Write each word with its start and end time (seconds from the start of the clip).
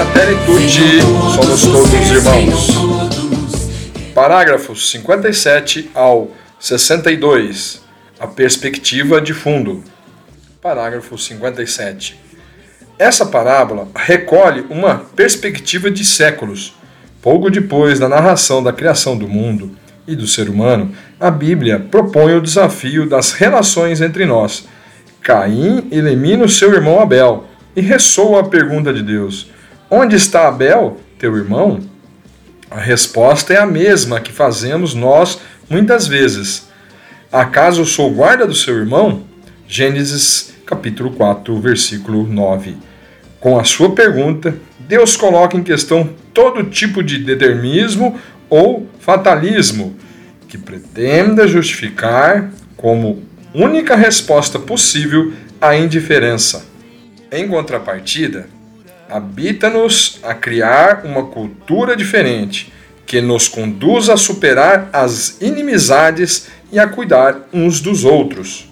Fratelli 0.00 0.34
tutti, 0.46 1.02
somos 1.34 1.60
todos 1.60 2.10
irmãos. 2.10 2.68
Parágrafos 4.14 4.90
57 4.90 5.90
ao 5.94 6.30
62. 6.58 7.82
A 8.18 8.26
perspectiva 8.26 9.20
de 9.20 9.34
fundo. 9.34 9.84
Parágrafo 10.62 11.18
57. 11.18 12.18
Essa 12.98 13.26
parábola 13.26 13.88
recolhe 13.94 14.64
uma 14.70 14.94
perspectiva 15.14 15.90
de 15.90 16.02
séculos. 16.02 16.74
Pouco 17.20 17.50
depois 17.50 17.98
da 17.98 18.08
narração 18.08 18.62
da 18.62 18.72
criação 18.72 19.18
do 19.18 19.28
mundo 19.28 19.76
e 20.06 20.16
do 20.16 20.26
ser 20.26 20.48
humano, 20.48 20.94
a 21.20 21.30
Bíblia 21.30 21.78
propõe 21.78 22.32
o 22.32 22.40
desafio 22.40 23.06
das 23.06 23.32
relações 23.32 24.00
entre 24.00 24.24
nós. 24.24 24.66
Caim 25.20 25.88
elimina 25.92 26.46
o 26.46 26.48
seu 26.48 26.72
irmão 26.72 27.00
Abel 27.00 27.44
e 27.76 27.82
ressoa 27.82 28.40
a 28.40 28.48
pergunta 28.48 28.94
de 28.94 29.02
Deus: 29.02 29.59
Onde 29.92 30.14
está 30.14 30.46
Abel, 30.46 31.00
teu 31.18 31.36
irmão? 31.36 31.80
A 32.70 32.78
resposta 32.78 33.52
é 33.52 33.56
a 33.56 33.66
mesma 33.66 34.20
que 34.20 34.30
fazemos 34.30 34.94
nós 34.94 35.40
muitas 35.68 36.06
vezes. 36.06 36.68
Acaso 37.32 37.84
sou 37.84 38.08
guarda 38.14 38.46
do 38.46 38.54
seu 38.54 38.76
irmão? 38.76 39.24
Gênesis 39.66 40.54
capítulo 40.64 41.10
4, 41.10 41.60
versículo 41.60 42.24
9. 42.24 42.76
Com 43.40 43.58
a 43.58 43.64
sua 43.64 43.92
pergunta, 43.92 44.54
Deus 44.78 45.16
coloca 45.16 45.56
em 45.56 45.62
questão 45.64 46.08
todo 46.32 46.70
tipo 46.70 47.02
de 47.02 47.18
determinismo 47.18 48.16
ou 48.48 48.88
fatalismo 49.00 49.96
que 50.46 50.56
pretenda 50.56 51.48
justificar 51.48 52.48
como 52.76 53.24
única 53.52 53.96
resposta 53.96 54.56
possível 54.56 55.32
a 55.60 55.74
indiferença. 55.74 56.64
Em 57.32 57.48
contrapartida, 57.48 58.46
habita-nos 59.10 60.20
a 60.22 60.34
criar 60.34 61.02
uma 61.04 61.24
cultura 61.24 61.96
diferente 61.96 62.72
que 63.04 63.20
nos 63.20 63.48
conduz 63.48 64.08
a 64.08 64.16
superar 64.16 64.88
as 64.92 65.36
inimizades 65.40 66.48
e 66.70 66.78
a 66.78 66.86
cuidar 66.86 67.48
uns 67.52 67.80
dos 67.80 68.04
outros. 68.04 68.70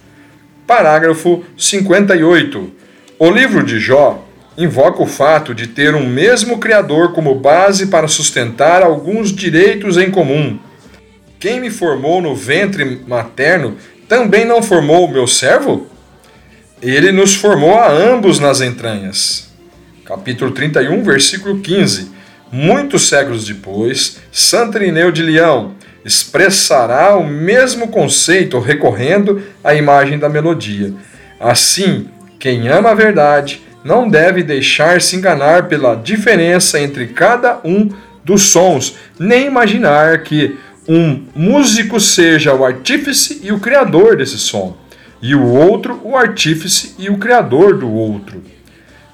Parágrafo 0.66 1.44
58. 1.56 2.70
O 3.18 3.30
livro 3.30 3.64
de 3.64 3.80
Jó 3.80 4.24
invoca 4.56 5.02
o 5.02 5.06
fato 5.06 5.52
de 5.52 5.66
ter 5.66 5.94
um 5.94 6.06
mesmo 6.06 6.58
Criador 6.58 7.12
como 7.12 7.34
base 7.34 7.86
para 7.86 8.06
sustentar 8.06 8.82
alguns 8.82 9.32
direitos 9.32 9.96
em 9.96 10.10
comum. 10.10 10.58
Quem 11.40 11.58
me 11.58 11.70
formou 11.70 12.20
no 12.20 12.36
ventre 12.36 13.02
materno 13.06 13.76
também 14.08 14.44
não 14.44 14.62
formou 14.62 15.06
o 15.06 15.10
meu 15.10 15.26
servo? 15.26 15.86
Ele 16.80 17.10
nos 17.10 17.34
formou 17.34 17.74
a 17.76 17.90
ambos 17.90 18.38
nas 18.38 18.60
entranhas. 18.60 19.47
Capítulo 20.08 20.52
31, 20.52 21.02
versículo 21.02 21.60
15. 21.60 22.10
Muitos 22.50 23.10
séculos 23.10 23.44
depois, 23.44 24.18
Santo 24.32 24.78
Irineu 24.78 25.12
de 25.12 25.22
Leão 25.22 25.74
expressará 26.02 27.14
o 27.14 27.26
mesmo 27.26 27.88
conceito 27.88 28.58
recorrendo 28.58 29.42
à 29.62 29.74
imagem 29.74 30.18
da 30.18 30.30
melodia. 30.30 30.94
Assim, 31.38 32.08
quem 32.38 32.68
ama 32.68 32.92
a 32.92 32.94
verdade 32.94 33.60
não 33.84 34.08
deve 34.08 34.42
deixar-se 34.42 35.14
enganar 35.14 35.68
pela 35.68 35.94
diferença 35.94 36.80
entre 36.80 37.08
cada 37.08 37.60
um 37.62 37.90
dos 38.24 38.44
sons, 38.44 38.96
nem 39.18 39.44
imaginar 39.44 40.22
que 40.22 40.56
um 40.88 41.22
músico 41.34 42.00
seja 42.00 42.54
o 42.54 42.64
artífice 42.64 43.42
e 43.42 43.52
o 43.52 43.60
criador 43.60 44.16
desse 44.16 44.38
som, 44.38 44.74
e 45.20 45.34
o 45.34 45.44
outro 45.44 46.00
o 46.02 46.16
artífice 46.16 46.94
e 46.98 47.10
o 47.10 47.18
criador 47.18 47.76
do 47.76 47.92
outro. 47.92 48.42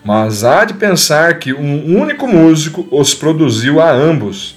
Mas 0.04 0.44
há 0.44 0.66
de 0.66 0.74
pensar 0.74 1.38
que 1.38 1.54
um 1.54 1.98
único 1.98 2.28
músico 2.28 2.86
os 2.90 3.14
produziu 3.14 3.80
a 3.80 3.90
ambos. 3.90 4.56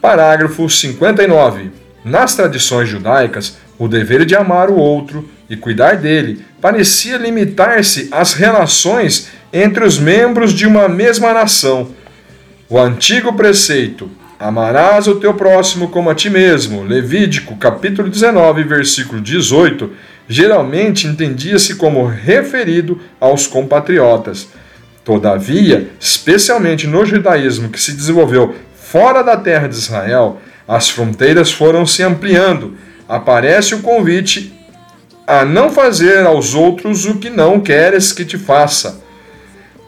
Parágrafo 0.00 0.68
59. 0.68 1.70
Nas 2.04 2.34
tradições 2.34 2.88
judaicas, 2.88 3.56
o 3.78 3.86
dever 3.86 4.24
de 4.24 4.34
amar 4.34 4.68
o 4.68 4.74
outro 4.74 5.30
e 5.48 5.56
cuidar 5.56 5.96
dele 5.96 6.44
parecia 6.60 7.16
limitar-se 7.18 8.08
às 8.10 8.32
relações 8.32 9.28
entre 9.52 9.84
os 9.84 9.96
membros 9.96 10.52
de 10.52 10.66
uma 10.66 10.88
mesma 10.88 11.32
nação. 11.32 11.90
O 12.68 12.80
antigo 12.80 13.34
preceito 13.34 14.10
Amarás 14.42 15.06
o 15.06 15.20
teu 15.20 15.34
próximo 15.34 15.88
como 15.88 16.10
a 16.10 16.16
ti 16.16 16.28
mesmo. 16.28 16.82
Levítico, 16.82 17.54
capítulo 17.54 18.10
19, 18.10 18.64
versículo 18.64 19.20
18, 19.20 19.88
geralmente 20.26 21.06
entendia-se 21.06 21.76
como 21.76 22.04
referido 22.04 23.00
aos 23.20 23.46
compatriotas. 23.46 24.48
Todavia, 25.04 25.90
especialmente 26.00 26.88
no 26.88 27.06
judaísmo 27.06 27.68
que 27.68 27.80
se 27.80 27.92
desenvolveu 27.92 28.56
fora 28.74 29.22
da 29.22 29.36
terra 29.36 29.68
de 29.68 29.76
Israel, 29.76 30.40
as 30.66 30.90
fronteiras 30.90 31.52
foram 31.52 31.86
se 31.86 32.02
ampliando. 32.02 32.76
Aparece 33.08 33.76
o 33.76 33.80
convite 33.80 34.52
a 35.24 35.44
não 35.44 35.70
fazer 35.70 36.26
aos 36.26 36.52
outros 36.52 37.06
o 37.06 37.20
que 37.20 37.30
não 37.30 37.60
queres 37.60 38.12
que 38.12 38.24
te 38.24 38.36
faça. 38.36 39.01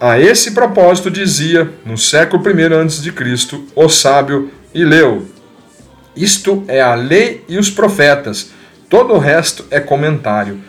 A 0.00 0.18
esse 0.18 0.50
propósito 0.50 1.10
dizia, 1.10 1.70
no 1.84 1.96
século 1.96 2.42
I 2.46 2.64
a.C., 2.64 3.60
o 3.74 3.88
sábio 3.88 4.50
Ileu: 4.74 5.26
Isto 6.16 6.64
é 6.66 6.80
a 6.80 6.94
lei 6.94 7.44
e 7.48 7.56
os 7.58 7.70
profetas, 7.70 8.50
todo 8.88 9.14
o 9.14 9.18
resto 9.18 9.64
é 9.70 9.78
comentário. 9.78 10.60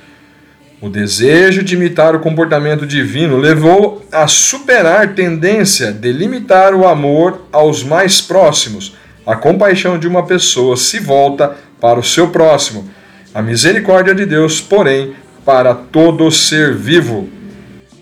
O 0.80 0.90
desejo 0.90 1.64
de 1.64 1.74
imitar 1.74 2.16
o 2.16 2.20
comportamento 2.20 2.86
divino 2.86 3.38
levou 3.38 4.06
a 4.12 4.28
superar 4.28 5.16
tendência 5.16 5.92
de 5.92 6.12
limitar 6.12 6.76
o 6.76 6.88
amor 6.88 7.48
aos 7.52 7.84
mais 7.84 8.22
próximos. 8.22 8.96
A 9.26 9.36
compaixão 9.36 9.98
de 9.98 10.08
uma 10.08 10.26
pessoa 10.28 10.78
se 10.78 11.00
volta 11.00 11.56
para 11.82 12.00
o 12.00 12.04
seu 12.04 12.28
próximo. 12.28 12.88
A 13.34 13.42
misericórdia 13.42 14.14
de 14.14 14.26
Deus, 14.26 14.62
porém, 14.62 15.16
para 15.44 15.74
todo 15.74 16.30
ser 16.30 16.76
vivo. 16.76 17.30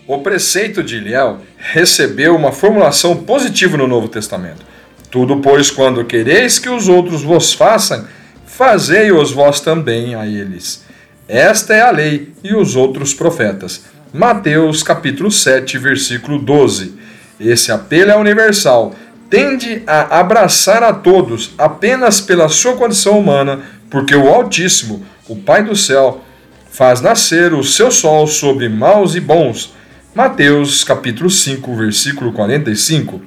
O 0.06 0.18
preceito 0.18 0.82
de 0.82 0.96
Iliel 0.96 1.38
recebeu 1.56 2.36
uma 2.36 2.52
formulação 2.52 3.16
positiva 3.16 3.78
no 3.78 3.86
Novo 3.86 4.06
Testamento. 4.06 4.62
Tudo, 5.10 5.38
pois, 5.38 5.70
quando 5.70 6.04
quereis 6.04 6.58
que 6.58 6.68
os 6.68 6.88
outros 6.88 7.22
vos 7.22 7.54
façam, 7.54 8.04
fazei-os 8.44 9.32
vós 9.32 9.60
também 9.60 10.14
a 10.14 10.26
eles. 10.26 10.84
Esta 11.26 11.72
é 11.72 11.80
a 11.80 11.90
lei 11.90 12.34
e 12.44 12.54
os 12.54 12.76
outros 12.76 13.14
profetas. 13.14 13.86
Mateus 14.12 14.82
capítulo 14.82 15.30
7, 15.30 15.78
versículo 15.78 16.38
12. 16.38 16.92
Esse 17.40 17.72
apelo 17.72 18.10
é 18.10 18.16
universal. 18.16 18.94
Tende 19.30 19.82
a 19.86 20.20
abraçar 20.20 20.82
a 20.82 20.92
todos 20.92 21.52
apenas 21.56 22.20
pela 22.20 22.50
sua 22.50 22.76
condição 22.76 23.18
humana, 23.18 23.62
porque 23.88 24.14
o 24.14 24.28
Altíssimo, 24.28 25.02
o 25.26 25.36
Pai 25.36 25.64
do 25.64 25.74
céu, 25.74 26.22
faz 26.70 27.00
nascer 27.00 27.54
o 27.54 27.64
seu 27.64 27.90
sol 27.90 28.26
sobre 28.26 28.68
maus 28.68 29.14
e 29.14 29.20
bons 29.20 29.72
Mateus 30.14 30.84
capítulo 30.84 31.28
5, 31.28 31.74
versículo 31.74 32.32
45. 32.32 33.20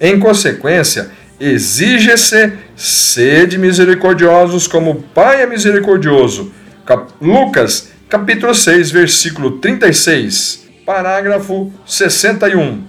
Em 0.00 0.18
consequência, 0.18 1.12
exige-se 1.38 2.52
sede 2.74 3.56
misericordiosos 3.56 4.66
como 4.66 4.90
o 4.90 5.00
Pai 5.00 5.42
é 5.42 5.46
misericordioso. 5.46 6.52
Cap 6.84 7.12
Lucas 7.20 7.92
capítulo 8.08 8.52
6, 8.52 8.90
versículo 8.90 9.58
36. 9.58 10.66
Parágrafo 10.84 11.72
61. 11.86 12.82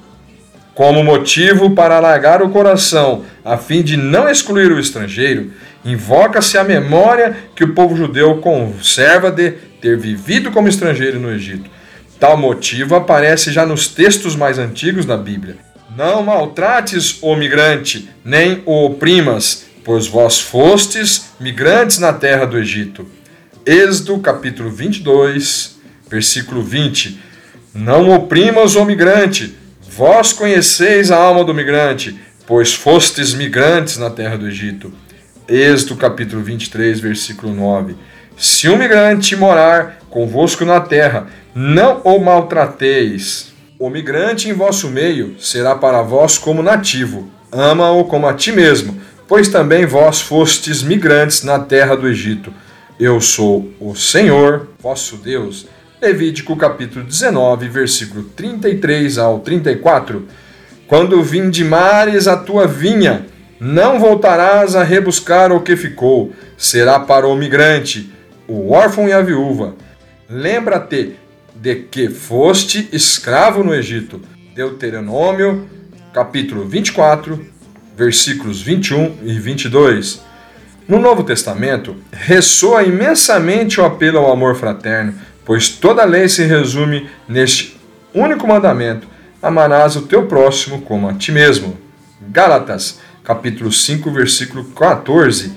Como 0.73 1.03
motivo 1.03 1.75
para 1.75 1.97
alargar 1.97 2.41
o 2.41 2.50
coração, 2.50 3.25
a 3.44 3.57
fim 3.57 3.84
de 3.84 3.95
não 3.95 4.28
excluir 4.28 4.72
o 4.72 4.79
estrangeiro, 4.79 5.51
invoca-se 5.85 6.57
a 6.57 6.63
memória 6.63 7.38
que 7.55 7.63
o 7.63 7.75
povo 7.75 7.95
judeu 7.95 8.38
conserva 8.38 9.31
de 9.31 9.51
ter 9.79 9.95
vivido 10.00 10.50
como 10.50 10.67
estrangeiro 10.67 11.19
no 11.19 11.29
Egito 11.29 11.75
Tal 12.19 12.37
motivo 12.37 12.95
aparece 12.95 13.51
já 13.51 13.65
nos 13.65 13.87
textos 13.87 14.35
mais 14.35 14.57
antigos 14.57 15.05
da 15.05 15.17
Bíblia. 15.17 15.57
Não 15.95 16.23
maltrates 16.23 17.17
o 17.22 17.35
migrante, 17.35 18.09
nem 18.23 18.63
o 18.66 18.85
oprimas, 18.85 19.66
pois 19.84 20.07
vós 20.07 20.40
fostes 20.40 21.31
migrantes 21.40 21.99
na 21.99 22.13
terra 22.13 22.45
do 22.45 22.57
Egito. 22.57 23.05
Êxodo 23.66 24.19
capítulo 24.19 24.69
22, 24.69 25.78
versículo 26.09 26.63
20. 26.63 27.19
Não 27.73 28.09
oprimas 28.09 28.75
o 28.75 28.85
migrante, 28.85 29.53
vós 29.90 30.31
conheceis 30.31 31.11
a 31.11 31.17
alma 31.17 31.43
do 31.43 31.53
migrante, 31.53 32.17
pois 32.47 32.73
fostes 32.73 33.34
migrantes 33.34 33.97
na 33.97 34.09
terra 34.09 34.37
do 34.37 34.47
Egito. 34.47 34.93
Êxodo 35.47 35.97
capítulo 35.97 36.41
23, 36.41 36.99
versículo 36.99 37.53
9. 37.53 37.95
Se 38.37 38.67
um 38.67 38.78
migrante 38.78 39.35
morar 39.35 39.99
convosco 40.16 40.64
na 40.64 40.79
terra, 40.79 41.28
não 41.53 42.00
o 42.06 42.17
maltrateis. 42.20 43.53
O 43.78 43.90
migrante 43.90 44.47
em 44.47 44.53
vosso 44.53 44.88
meio 44.88 45.35
será 45.38 45.76
para 45.76 46.02
vós 46.02 46.38
como 46.38 46.64
nativo. 46.64 47.29
Ama-o 47.52 48.06
como 48.06 48.26
a 48.26 48.34
ti 48.34 48.53
mesmo, 48.53 48.97
pois 49.28 49.50
também 49.50 49.85
vós 49.85 50.22
fostes 50.22 50.82
migrantes 50.82 51.44
na 51.44 51.59
terra 51.59 51.97
do 51.97 52.08
Egito. 52.08 52.53
Eu 52.97 53.20
sou 53.20 53.70
o 53.78 53.94
Senhor, 53.94 54.70
vosso 54.79 55.17
Deus. 55.17 55.67
Levítico 56.02 56.56
capítulo 56.56 57.03
19, 57.03 57.67
versículo 57.67 58.23
33 58.23 59.17
ao 59.17 59.40
34. 59.40 60.26
Quando 60.88 61.22
vindimares 61.22 62.26
a 62.26 62.38
tua 62.38 62.66
vinha, 62.66 63.26
não 63.59 64.00
voltarás 64.00 64.78
a 64.78 64.84
rebuscar 64.84 65.52
o 65.52 65.59
que 65.59 65.76
ficou, 65.76 66.32
será 66.58 67.02
para 67.02 67.28
o 67.28 67.35
migrante, 67.35 68.09
o 68.47 68.72
órfão 68.72 69.09
e 69.09 69.12
a 69.12 69.20
viúva. 69.20 69.76
Lembra-te 70.27 71.16
de 71.53 71.75
que 71.75 72.09
foste 72.09 72.89
escravo 72.91 73.63
no 73.63 73.75
Egito. 73.75 74.19
Deuteronômio, 74.55 75.69
capítulo 76.11 76.67
24, 76.67 77.45
versículos 77.95 78.59
21 78.59 79.19
e 79.23 79.37
22. 79.37 80.23
No 80.87 80.97
Novo 80.99 81.23
Testamento, 81.23 81.95
ressoa 82.11 82.83
imensamente 82.83 83.79
o 83.79 83.85
apelo 83.85 84.17
ao 84.17 84.31
amor 84.31 84.55
fraterno, 84.55 85.13
pois 85.45 85.69
toda 85.69 86.01
a 86.01 86.05
lei 86.05 86.28
se 86.28 86.43
resume 86.43 87.07
neste 87.28 87.79
único 88.11 88.47
mandamento: 88.47 89.07
amarás 89.39 89.95
o 89.95 90.07
teu 90.07 90.25
próximo 90.25 90.81
como 90.81 91.07
a 91.07 91.13
ti 91.13 91.31
mesmo. 91.31 91.78
Gálatas, 92.31 92.99
capítulo 93.23 93.71
5, 93.71 94.09
versículo 94.09 94.66
14. 94.66 95.53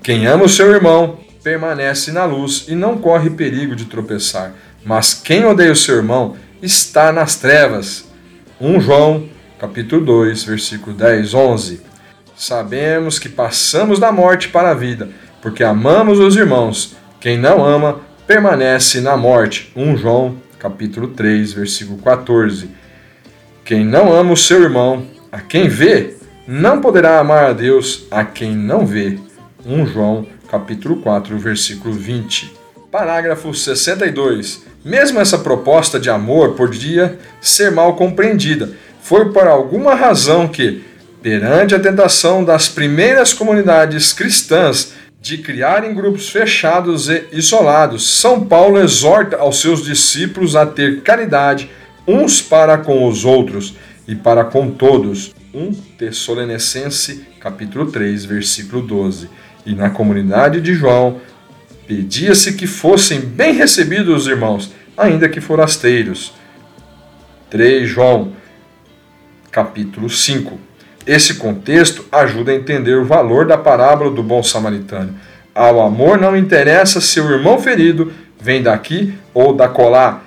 Quem 0.00 0.26
ama 0.28 0.44
o 0.44 0.48
seu 0.48 0.72
irmão 0.72 1.25
permanece 1.46 2.10
na 2.10 2.24
luz 2.24 2.64
e 2.66 2.74
não 2.74 2.98
corre 2.98 3.30
perigo 3.30 3.76
de 3.76 3.84
tropeçar, 3.84 4.52
mas 4.84 5.14
quem 5.14 5.44
odeia 5.44 5.70
o 5.70 5.76
seu 5.76 5.94
irmão 5.94 6.34
está 6.60 7.12
nas 7.12 7.36
trevas. 7.36 8.04
1 8.60 8.80
João, 8.80 9.28
capítulo 9.56 10.04
2, 10.04 10.42
versículo 10.42 10.96
10, 10.96 11.34
11. 11.34 11.82
Sabemos 12.34 13.20
que 13.20 13.28
passamos 13.28 14.00
da 14.00 14.10
morte 14.10 14.48
para 14.48 14.72
a 14.72 14.74
vida, 14.74 15.08
porque 15.40 15.62
amamos 15.62 16.18
os 16.18 16.34
irmãos. 16.34 16.96
Quem 17.20 17.38
não 17.38 17.64
ama 17.64 18.00
permanece 18.26 19.00
na 19.00 19.16
morte. 19.16 19.70
1 19.76 19.98
João, 19.98 20.38
capítulo 20.58 21.06
3, 21.06 21.52
versículo 21.52 21.98
14. 21.98 22.68
Quem 23.64 23.84
não 23.84 24.12
ama 24.12 24.32
o 24.32 24.36
seu 24.36 24.64
irmão, 24.64 25.06
a 25.30 25.40
quem 25.40 25.68
vê, 25.68 26.16
não 26.44 26.80
poderá 26.80 27.20
amar 27.20 27.44
a 27.44 27.52
Deus 27.52 28.04
a 28.10 28.24
quem 28.24 28.50
não 28.50 28.84
vê. 28.84 29.16
1 29.64 29.86
João, 29.86 30.26
capítulo 30.50 30.96
4, 30.96 31.38
versículo 31.38 31.94
20. 31.94 32.52
Parágrafo 32.90 33.52
62. 33.52 34.64
Mesmo 34.84 35.20
essa 35.20 35.38
proposta 35.38 35.98
de 35.98 36.08
amor 36.08 36.54
podia 36.54 37.18
ser 37.40 37.70
mal 37.70 37.96
compreendida. 37.96 38.70
Foi 39.02 39.32
por 39.32 39.46
alguma 39.46 39.94
razão 39.94 40.48
que, 40.48 40.84
Perante 41.26 41.74
a 41.74 41.80
tentação 41.80 42.44
das 42.44 42.68
primeiras 42.68 43.32
comunidades 43.32 44.12
cristãs 44.12 44.92
de 45.20 45.38
criarem 45.38 45.92
grupos 45.92 46.28
fechados 46.28 47.08
e 47.08 47.26
isolados, 47.32 48.20
São 48.20 48.46
Paulo 48.46 48.78
exorta 48.78 49.36
aos 49.38 49.60
seus 49.60 49.84
discípulos 49.84 50.54
a 50.54 50.64
ter 50.64 51.00
caridade 51.02 51.68
uns 52.06 52.40
para 52.40 52.78
com 52.78 53.08
os 53.08 53.24
outros 53.24 53.74
e 54.06 54.14
para 54.14 54.44
com 54.44 54.70
todos. 54.70 55.34
1 55.52 55.72
Tessalonicense, 55.98 57.26
capítulo 57.40 57.90
3, 57.90 58.24
versículo 58.24 58.80
12. 58.82 59.28
E 59.66 59.74
na 59.74 59.90
comunidade 59.90 60.60
de 60.60 60.74
João, 60.74 61.20
pedia-se 61.88 62.52
que 62.52 62.68
fossem 62.68 63.20
bem 63.20 63.52
recebidos 63.52 64.22
os 64.22 64.26
irmãos, 64.28 64.72
ainda 64.96 65.28
que 65.28 65.40
forasteiros. 65.40 66.32
3 67.50 67.88
João, 67.88 68.32
capítulo 69.50 70.08
5. 70.08 70.56
Esse 71.04 71.34
contexto 71.34 72.04
ajuda 72.12 72.52
a 72.52 72.54
entender 72.54 72.94
o 72.94 73.04
valor 73.04 73.44
da 73.44 73.58
parábola 73.58 74.10
do 74.10 74.22
bom 74.22 74.42
samaritano. 74.42 75.14
Ao 75.52 75.80
amor 75.80 76.16
não 76.16 76.36
interessa 76.36 77.00
se 77.00 77.20
o 77.20 77.30
irmão 77.30 77.58
ferido 77.58 78.12
vem 78.40 78.62
daqui 78.62 79.14
ou 79.34 79.52
da 79.52 79.68
colar. 79.68 80.24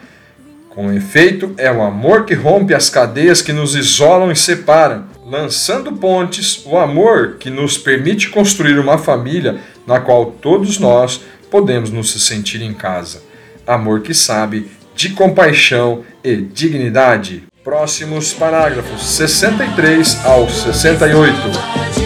Com 0.69 0.91
efeito, 0.91 1.53
é 1.57 1.71
o 1.71 1.81
amor 1.81 2.25
que 2.25 2.33
rompe 2.33 2.73
as 2.73 2.89
cadeias 2.89 3.41
que 3.41 3.53
nos 3.53 3.75
isolam 3.75 4.31
e 4.31 4.35
separam, 4.35 5.05
lançando 5.29 5.91
pontes, 5.93 6.65
o 6.65 6.77
amor 6.77 7.35
que 7.39 7.49
nos 7.49 7.77
permite 7.77 8.29
construir 8.29 8.79
uma 8.79 8.97
família 8.97 9.59
na 9.85 9.99
qual 9.99 10.25
todos 10.25 10.79
nós 10.79 11.21
podemos 11.51 11.91
nos 11.91 12.11
sentir 12.25 12.61
em 12.61 12.73
casa. 12.73 13.21
Amor 13.65 14.01
que 14.01 14.13
sabe 14.13 14.71
de 14.95 15.09
compaixão 15.11 16.03
e 16.23 16.35
dignidade. 16.35 17.43
Próximos 17.63 18.33
parágrafos 18.33 19.03
63 19.03 20.25
ao 20.25 20.49
68. 20.49 21.98